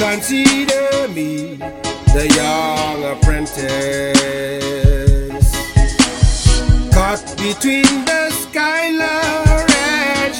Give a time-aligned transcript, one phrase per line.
[0.00, 1.56] consider me
[2.14, 3.60] the young apprentice
[6.94, 9.20] caught between the Scylla
[9.76, 10.34] and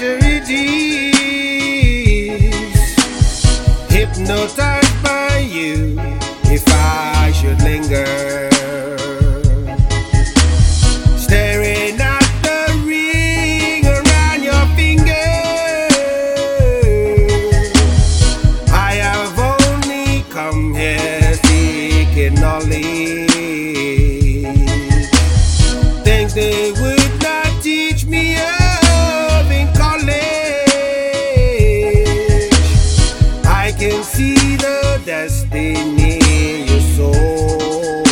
[3.90, 5.96] hypnotized by you
[6.44, 8.49] if I should linger.
[22.62, 24.54] Seeking.
[26.04, 30.10] Things they would not teach me of in college.
[33.46, 36.18] I can see the destiny
[36.68, 38.06] you sold.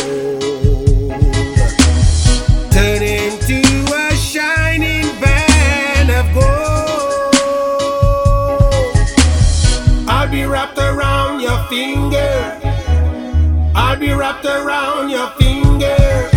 [2.71, 3.61] Turn into
[3.93, 7.35] a shining band of gold.
[10.07, 12.58] I'll be wrapped around your finger.
[13.81, 16.29] I'll be wrapped around your finger.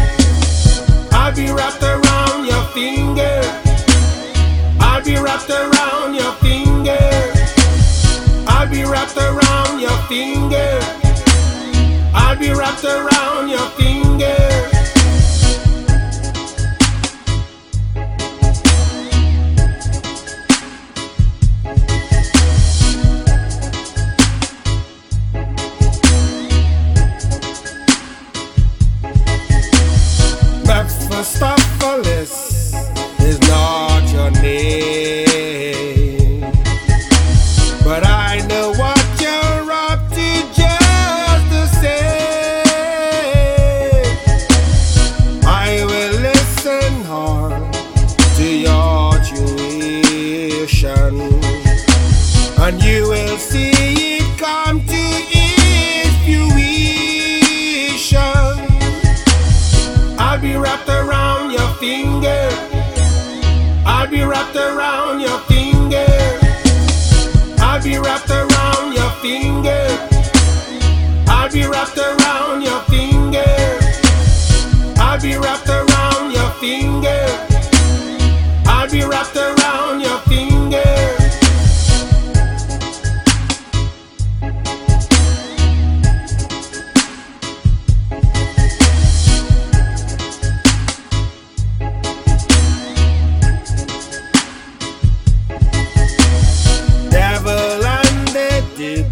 [1.10, 3.42] I'll be wrapped around your finger.
[4.80, 6.98] I'll be wrapped around your finger.
[8.46, 10.78] I'll be wrapped around your finger.
[12.14, 13.81] I'll be wrapped around your finger.
[52.72, 53.71] And you will see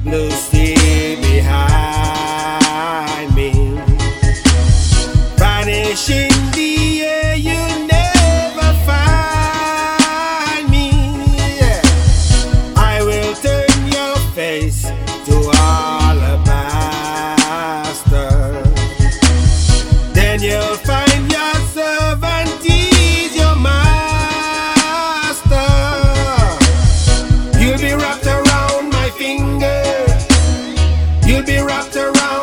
[0.03, 0.50] No.
[31.31, 32.40] You'll be wrapped around